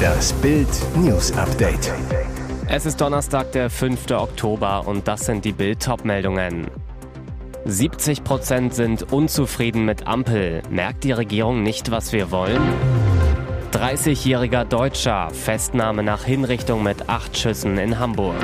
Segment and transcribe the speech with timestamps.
[0.00, 1.92] Das Bild News Update.
[2.68, 4.10] Es ist Donnerstag, der 5.
[4.12, 6.68] Oktober und das sind die Bild meldungen
[7.64, 10.62] 70 Prozent sind unzufrieden mit Ampel.
[10.70, 12.62] Merkt die Regierung nicht, was wir wollen?
[13.72, 18.36] 30-jähriger Deutscher, Festnahme nach Hinrichtung mit acht Schüssen in Hamburg.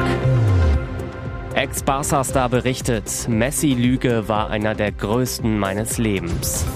[1.54, 6.66] Ex-Barca-Star berichtet, Messi-Lüge war einer der größten meines Lebens.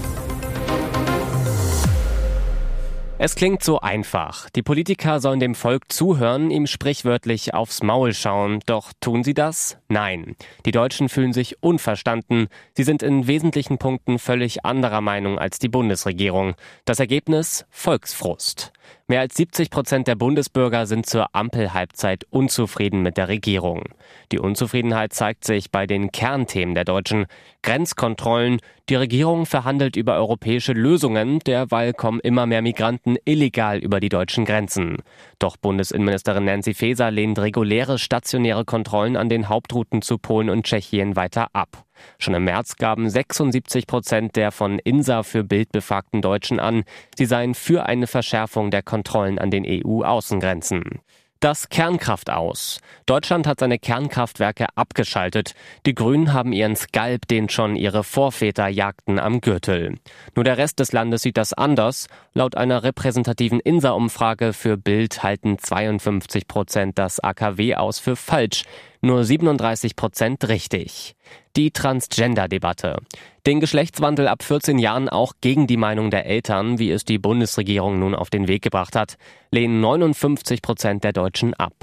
[3.22, 4.48] Es klingt so einfach.
[4.48, 8.60] Die Politiker sollen dem Volk zuhören, ihm sprichwörtlich aufs Maul schauen.
[8.64, 9.76] Doch tun sie das?
[9.88, 10.36] Nein.
[10.64, 12.48] Die Deutschen fühlen sich unverstanden.
[12.74, 16.54] Sie sind in wesentlichen Punkten völlig anderer Meinung als die Bundesregierung.
[16.86, 17.66] Das Ergebnis?
[17.68, 18.72] Volksfrust.
[19.08, 23.84] Mehr als 70 Prozent der Bundesbürger sind zur Ampelhalbzeit unzufrieden mit der Regierung.
[24.30, 27.26] Die Unzufriedenheit zeigt sich bei den Kernthemen der Deutschen.
[27.62, 28.60] Grenzkontrollen.
[28.88, 31.40] Die Regierung verhandelt über europäische Lösungen.
[31.40, 34.98] Derweil kommen immer mehr Migranten illegal über die deutschen Grenzen.
[35.38, 41.16] Doch Bundesinnenministerin Nancy Faeser lehnt reguläre stationäre Kontrollen an den Hauptrouten zu Polen und Tschechien
[41.16, 41.84] weiter ab.
[42.18, 46.84] Schon im März gaben 76 Prozent der von INSA für Bild befragten Deutschen an,
[47.16, 51.00] sie seien für eine Verschärfung der Kontrollen an den EU-Außengrenzen.
[51.40, 52.82] Das Kernkraft aus.
[53.06, 55.54] Deutschland hat seine Kernkraftwerke abgeschaltet.
[55.86, 59.94] Die Grünen haben ihren Skalp, den schon ihre Vorväter jagten, am Gürtel.
[60.34, 62.08] Nur der Rest des Landes sieht das anders.
[62.34, 68.64] Laut einer repräsentativen INSA-Umfrage für Bild halten 52 Prozent das AKW aus für falsch,
[69.02, 71.14] nur 37 Prozent richtig.
[71.56, 72.98] Die Transgender-Debatte.
[73.46, 77.98] Den Geschlechtswandel ab 14 Jahren auch gegen die Meinung der Eltern, wie es die Bundesregierung
[77.98, 79.16] nun auf den Weg gebracht hat,
[79.50, 81.74] lehnen 59 Prozent der Deutschen ab.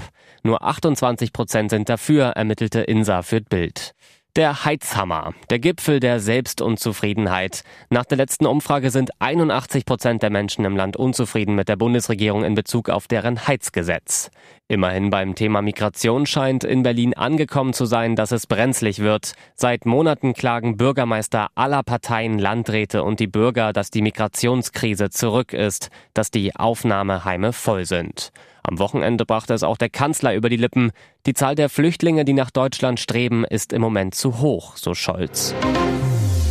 [0.44, 3.94] Nur 28 Prozent sind dafür, ermittelte INSA für Bild.
[4.38, 7.64] Der Heizhammer, der Gipfel der Selbstunzufriedenheit.
[7.90, 12.44] Nach der letzten Umfrage sind 81 Prozent der Menschen im Land unzufrieden mit der Bundesregierung
[12.44, 14.30] in Bezug auf deren Heizgesetz.
[14.68, 19.32] Immerhin beim Thema Migration scheint in Berlin angekommen zu sein, dass es brenzlig wird.
[19.56, 25.90] Seit Monaten klagen Bürgermeister aller Parteien, Landräte und die Bürger, dass die Migrationskrise zurück ist,
[26.14, 28.30] dass die Aufnahmeheime voll sind.
[28.68, 30.90] Am Wochenende brachte es auch der Kanzler über die Lippen.
[31.24, 35.54] Die Zahl der Flüchtlinge, die nach Deutschland streben, ist im Moment zu hoch, so Scholz.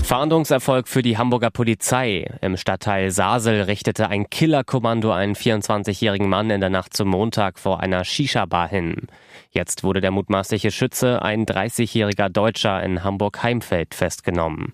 [0.04, 2.26] Fahndungserfolg für die Hamburger Polizei.
[2.42, 7.82] Im Stadtteil Sasel richtete ein Killerkommando einen 24-jährigen Mann in der Nacht zum Montag vor
[7.82, 9.08] einer Shisha-Bar hin.
[9.52, 14.74] Jetzt wurde der mutmaßliche Schütze, ein 30-jähriger Deutscher in Hamburg-Heimfeld, festgenommen.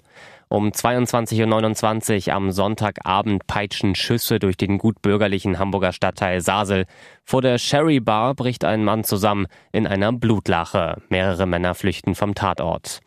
[0.49, 6.85] Um 22.29 Uhr am Sonntagabend peitschen Schüsse durch den gut bürgerlichen Hamburger Stadtteil Sasel.
[7.23, 11.01] Vor der Sherry Bar bricht ein Mann zusammen in einer Blutlache.
[11.09, 13.01] Mehrere Männer flüchten vom Tatort.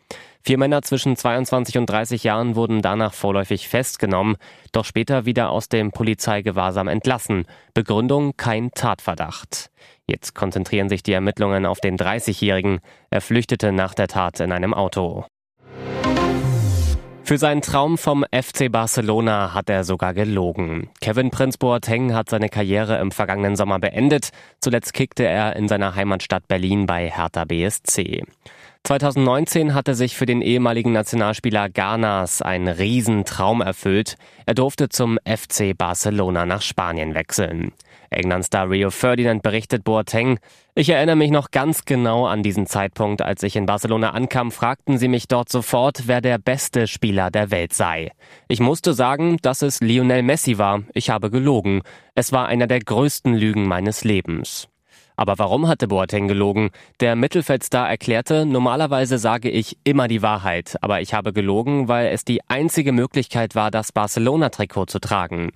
[0.47, 4.37] Vier Männer zwischen 22 und 30 Jahren wurden danach vorläufig festgenommen,
[4.71, 7.47] doch später wieder aus dem Polizeigewahrsam entlassen.
[7.75, 9.73] Begründung kein Tatverdacht.
[10.07, 12.79] Jetzt konzentrieren sich die Ermittlungen auf den 30-Jährigen.
[13.11, 15.27] Er flüchtete nach der Tat in einem Auto.
[17.27, 20.91] Für seinen Traum vom FC Barcelona hat er sogar gelogen.
[21.01, 24.31] Kevin Prinz Boateng hat seine Karriere im vergangenen Sommer beendet.
[24.61, 28.23] Zuletzt kickte er in seiner Heimatstadt Berlin bei Hertha BSC.
[28.85, 34.15] 2019 hatte sich für den ehemaligen Nationalspieler Ghanas ein Riesentraum erfüllt.
[34.47, 37.73] Er durfte zum FC Barcelona nach Spanien wechseln.
[38.11, 40.39] England-Star Rio Ferdinand berichtet Boateng,
[40.75, 44.99] ich erinnere mich noch ganz genau an diesen Zeitpunkt, als ich in Barcelona ankam, fragten
[44.99, 48.11] sie mich dort sofort, wer der beste Spieler der Welt sei.
[48.47, 50.83] Ich musste sagen, dass es Lionel Messi war.
[50.93, 51.81] Ich habe gelogen.
[52.15, 54.69] Es war einer der größten Lügen meines Lebens.
[55.17, 56.71] Aber warum hatte Boateng gelogen?
[57.01, 62.25] Der Mittelfeldstar erklärte, normalerweise sage ich immer die Wahrheit, aber ich habe gelogen, weil es
[62.25, 65.53] die einzige Möglichkeit war, das Barcelona-Trikot zu tragen.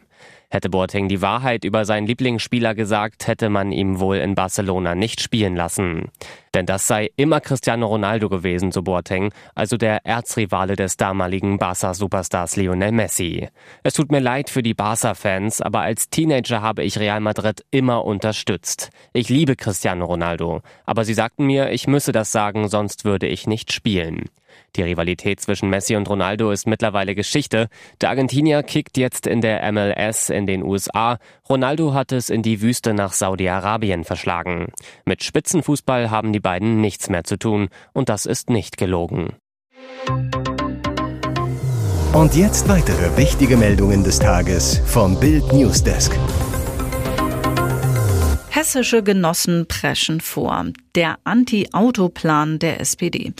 [0.53, 5.21] Hätte Boateng die Wahrheit über seinen Lieblingsspieler gesagt, hätte man ihm wohl in Barcelona nicht
[5.21, 6.11] spielen lassen.
[6.55, 12.56] Denn das sei immer Cristiano Ronaldo gewesen, so Boateng, also der Erzrivale des damaligen Barca-Superstars
[12.56, 13.49] Lionel Messi.
[13.84, 18.04] Es tut mir leid für die Barca-Fans, aber als Teenager habe ich Real Madrid immer
[18.04, 18.91] unterstützt.
[19.13, 23.47] Ich liebe Cristiano Ronaldo, aber sie sagten mir, ich müsse das sagen, sonst würde ich
[23.47, 24.24] nicht spielen.
[24.77, 27.69] Die Rivalität zwischen Messi und Ronaldo ist mittlerweile Geschichte.
[28.01, 31.19] Der Argentinier kickt jetzt in der MLS in den USA.
[31.48, 34.72] Ronaldo hat es in die Wüste nach Saudi-Arabien verschlagen.
[35.04, 37.69] Mit Spitzenfußball haben die beiden nichts mehr zu tun.
[37.92, 39.34] Und das ist nicht gelogen.
[42.13, 46.19] Und jetzt weitere wichtige Meldungen des Tages vom Bild Newsdesk.
[48.48, 50.66] Hessische Genossen preschen vor.
[50.97, 53.33] Der Anti-Auto-Plan der SPD.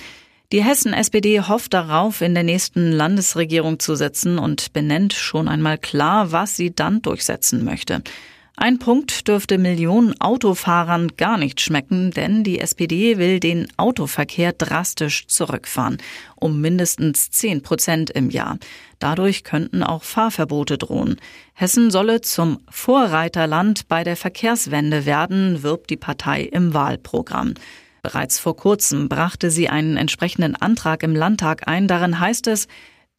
[0.53, 6.33] Die Hessen-SPD hofft darauf, in der nächsten Landesregierung zu sitzen und benennt schon einmal klar,
[6.33, 8.03] was sie dann durchsetzen möchte.
[8.57, 15.29] Ein Punkt dürfte Millionen Autofahrern gar nicht schmecken, denn die SPD will den Autoverkehr drastisch
[15.29, 15.99] zurückfahren,
[16.35, 18.59] um mindestens 10 Prozent im Jahr.
[18.99, 21.17] Dadurch könnten auch Fahrverbote drohen.
[21.55, 27.55] Hessen solle zum Vorreiterland bei der Verkehrswende werden, wirbt die Partei im Wahlprogramm.
[28.03, 31.89] Bereits vor kurzem brachte sie einen entsprechenden Antrag im Landtag ein.
[31.89, 32.69] Darin heißt es,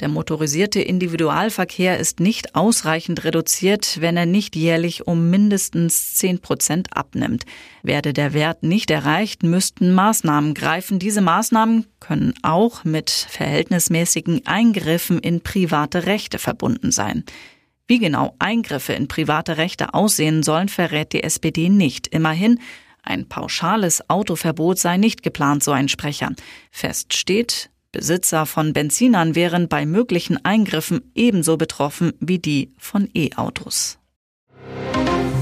[0.02, 6.98] der motorisierte Individualverkehr ist nicht ausreichend reduziert, wenn er nicht jährlich um mindestens 10 Prozent
[6.98, 7.46] abnimmt.
[7.84, 10.98] Werde der Wert nicht erreicht, müssten Maßnahmen greifen.
[10.98, 17.24] Diese Maßnahmen können auch mit verhältnismäßigen Eingriffen in private Rechte verbunden sein.
[17.86, 22.08] Wie genau Eingriffe in private Rechte aussehen sollen, verrät die SPD nicht.
[22.08, 22.60] Immerhin
[23.04, 26.32] ein pauschales Autoverbot sei nicht geplant, so ein Sprecher.
[26.72, 34.01] Fest steht, Besitzer von Benzinern wären bei möglichen Eingriffen ebenso betroffen wie die von E-Autos.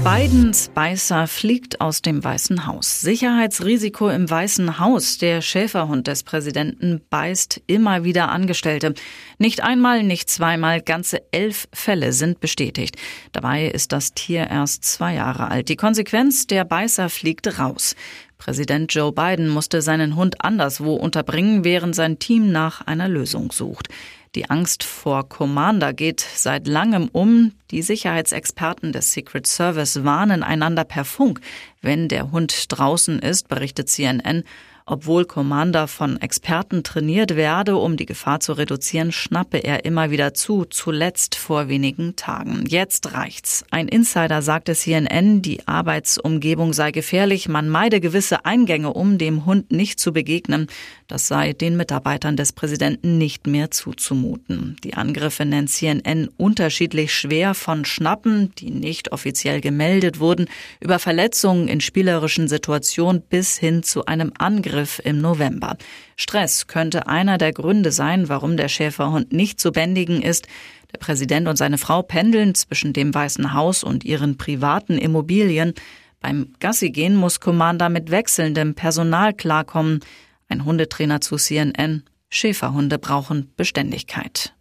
[0.02, 3.02] Bidens Beißer fliegt aus dem Weißen Haus.
[3.02, 5.18] Sicherheitsrisiko im Weißen Haus.
[5.18, 8.94] Der Schäferhund des Präsidenten beißt immer wieder Angestellte.
[9.36, 12.96] Nicht einmal, nicht zweimal, ganze elf Fälle sind bestätigt.
[13.32, 15.68] Dabei ist das Tier erst zwei Jahre alt.
[15.68, 17.94] Die Konsequenz, der Beißer fliegt raus.
[18.38, 23.88] Präsident Joe Biden musste seinen Hund anderswo unterbringen, während sein Team nach einer Lösung sucht.
[24.36, 27.50] Die Angst vor Commander geht seit langem um.
[27.72, 31.40] Die Sicherheitsexperten des Secret Service warnen einander per Funk,
[31.82, 34.44] wenn der Hund draußen ist, berichtet CNN.
[34.90, 40.34] Obwohl Commander von Experten trainiert werde, um die Gefahr zu reduzieren, schnappe er immer wieder
[40.34, 42.64] zu, zuletzt vor wenigen Tagen.
[42.66, 43.64] Jetzt reicht's.
[43.70, 49.70] Ein Insider sagte CNN, die Arbeitsumgebung sei gefährlich, man meide gewisse Eingänge, um dem Hund
[49.70, 50.66] nicht zu begegnen.
[51.06, 54.76] Das sei den Mitarbeitern des Präsidenten nicht mehr zuzumuten.
[54.82, 60.46] Die Angriffe nennt CNN unterschiedlich schwer von Schnappen, die nicht offiziell gemeldet wurden,
[60.80, 65.76] über Verletzungen in spielerischen Situationen bis hin zu einem Angriff Angriff im November.
[66.16, 70.48] Stress könnte einer der Gründe sein, warum der Schäferhund nicht zu bändigen ist.
[70.92, 75.74] Der Präsident und seine Frau pendeln zwischen dem Weißen Haus und ihren privaten Immobilien.
[76.20, 80.00] Beim Gassigehen muss Commander mit wechselndem Personal klarkommen.
[80.48, 82.04] Ein Hundetrainer zu CNN.
[82.30, 84.54] Schäferhunde brauchen Beständigkeit.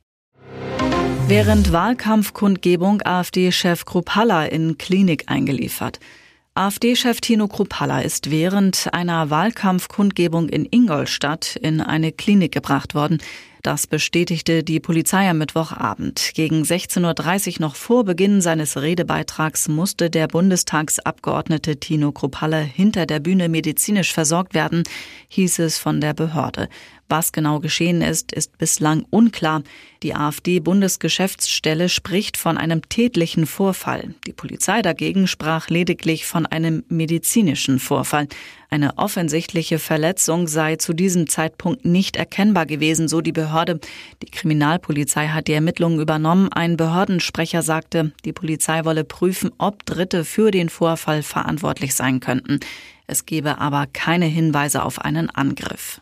[1.27, 6.00] Während Wahlkampfkundgebung AfD-Chef Kruppalla in Klinik eingeliefert.
[6.56, 13.19] AfD-Chef Tino Kruppalla ist während einer Wahlkampfkundgebung in Ingolstadt in eine Klinik gebracht worden.
[13.62, 16.31] Das bestätigte die Polizei am Mittwochabend.
[16.34, 23.19] Gegen 16.30 Uhr noch vor Beginn seines Redebeitrags musste der Bundestagsabgeordnete Tino Kruppalla hinter der
[23.19, 24.84] Bühne medizinisch versorgt werden,
[25.28, 26.69] hieß es von der Behörde.
[27.12, 29.64] Was genau geschehen ist, ist bislang unklar.
[30.04, 34.14] Die AfD-Bundesgeschäftsstelle spricht von einem tätlichen Vorfall.
[34.28, 38.28] Die Polizei dagegen sprach lediglich von einem medizinischen Vorfall.
[38.70, 43.80] Eine offensichtliche Verletzung sei zu diesem Zeitpunkt nicht erkennbar gewesen, so die Behörde.
[44.22, 46.54] Die Kriminalpolizei hat die Ermittlungen übernommen.
[46.54, 52.60] Ein Behördensprecher sagte, die Polizei wolle prüfen, ob Dritte für den Vorfall verantwortlich sein könnten.
[53.08, 56.02] Es gebe aber keine Hinweise auf einen Angriff.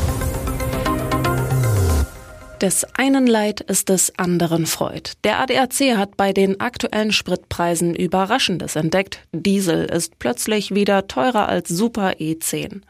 [2.61, 5.13] Des einen Leid ist des anderen Freud.
[5.23, 9.21] Der ADAC hat bei den aktuellen Spritpreisen Überraschendes entdeckt.
[9.31, 12.81] Diesel ist plötzlich wieder teurer als Super E10.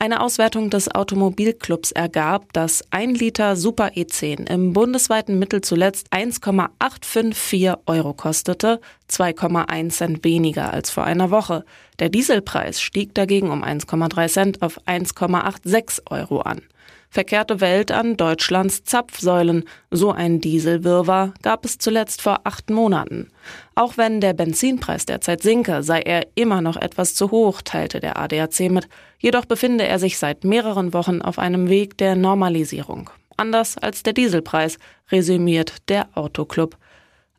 [0.00, 7.74] Eine Auswertung des Automobilclubs ergab, dass ein Liter Super E10 im bundesweiten Mittel zuletzt 1,854
[7.86, 11.64] Euro kostete, 2,1 Cent weniger als vor einer Woche.
[12.00, 16.62] Der Dieselpreis stieg dagegen um 1,3 Cent auf 1,86 Euro an.
[17.12, 19.64] Verkehrte Welt an Deutschlands Zapfsäulen.
[19.90, 23.32] So ein Dieselwirrwarr gab es zuletzt vor acht Monaten.
[23.74, 28.16] Auch wenn der Benzinpreis derzeit sinke, sei er immer noch etwas zu hoch, teilte der
[28.16, 28.88] ADAC mit.
[29.18, 33.10] Jedoch befinde er sich seit mehreren Wochen auf einem Weg der Normalisierung.
[33.36, 34.78] Anders als der Dieselpreis,
[35.10, 36.76] resümiert der Autoclub.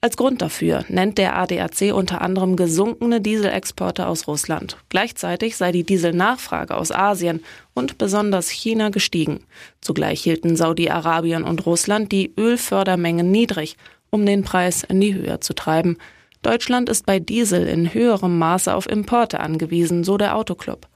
[0.03, 4.77] Als Grund dafür nennt der ADAC unter anderem gesunkene Dieselexporte aus Russland.
[4.89, 7.43] Gleichzeitig sei die Dieselnachfrage aus Asien
[7.75, 9.45] und besonders China gestiegen.
[9.79, 13.77] Zugleich hielten Saudi-Arabien und Russland die Ölfördermengen niedrig,
[14.09, 15.99] um den Preis in die Höhe zu treiben.
[16.41, 20.87] Deutschland ist bei Diesel in höherem Maße auf Importe angewiesen, so der Autoclub.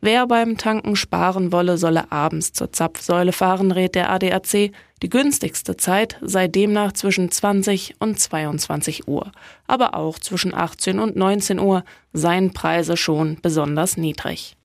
[0.00, 4.70] Wer beim Tanken sparen wolle, solle abends zur Zapfsäule fahren, rät der ADAC.
[5.04, 9.32] Die günstigste Zeit sei demnach zwischen 20 und 22 Uhr.
[9.66, 11.84] Aber auch zwischen 18 und 19 Uhr
[12.14, 14.56] seien Preise schon besonders niedrig.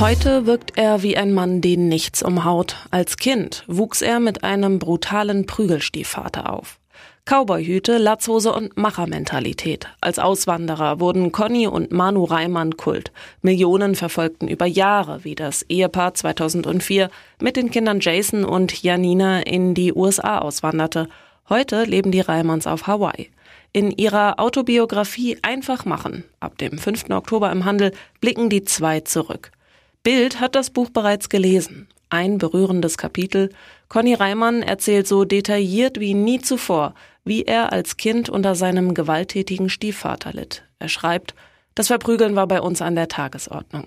[0.00, 2.76] Heute wirkt er wie ein Mann, den nichts umhaut.
[2.90, 6.79] Als Kind wuchs er mit einem brutalen Prügelstiefvater auf.
[7.30, 9.86] Cowboyhüte, Latzhose und Machermentalität.
[10.00, 13.12] Als Auswanderer wurden Conny und Manu Reimann Kult.
[13.40, 17.08] Millionen verfolgten über Jahre, wie das Ehepaar 2004
[17.40, 21.08] mit den Kindern Jason und Janina in die USA auswanderte.
[21.48, 23.30] Heute leben die Reimanns auf Hawaii.
[23.72, 27.10] In ihrer Autobiografie Einfach machen, ab dem 5.
[27.10, 29.52] Oktober im Handel, blicken die zwei zurück.
[30.02, 31.86] Bild hat das Buch bereits gelesen.
[32.10, 33.50] Ein berührendes Kapitel.
[33.88, 39.68] Conny Reimann erzählt so detailliert wie nie zuvor, wie er als Kind unter seinem gewalttätigen
[39.68, 40.64] Stiefvater litt.
[40.80, 41.34] Er schreibt,
[41.76, 43.86] das Verprügeln war bei uns an der Tagesordnung.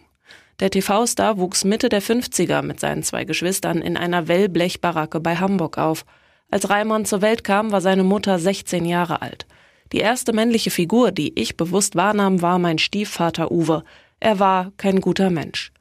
[0.61, 5.77] Der TV-Star wuchs Mitte der 50er mit seinen zwei Geschwistern in einer Wellblechbaracke bei Hamburg
[5.77, 6.05] auf.
[6.49, 9.45] Als Reimann zur Welt kam, war seine Mutter 16 Jahre alt.
[9.91, 13.83] Die erste männliche Figur, die ich bewusst wahrnahm, war mein Stiefvater Uwe.
[14.21, 15.73] Er war kein guter Mensch.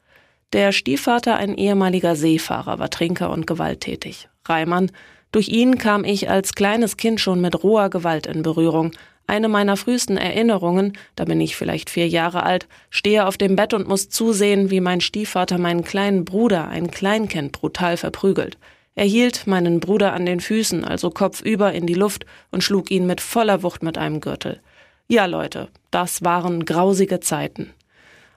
[0.52, 4.28] Der Stiefvater, ein ehemaliger Seefahrer, war Trinker und gewalttätig.
[4.44, 4.90] Reimann,
[5.30, 8.90] durch ihn kam ich als kleines Kind schon mit roher Gewalt in Berührung.
[9.26, 13.72] Eine meiner frühesten Erinnerungen, da bin ich vielleicht vier Jahre alt, stehe auf dem Bett
[13.72, 18.58] und muss zusehen, wie mein Stiefvater meinen kleinen Bruder, ein Kleinkind, brutal verprügelt.
[18.94, 23.06] Er hielt meinen Bruder an den Füßen, also kopfüber in die Luft und schlug ihn
[23.06, 24.60] mit voller Wucht mit einem Gürtel.
[25.08, 27.72] Ja, Leute, das waren grausige Zeiten.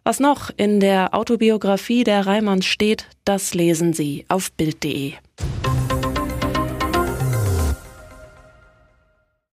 [0.08, 5.14] Was noch in der Autobiografie der Reimanns steht, das lesen Sie auf Bild.de.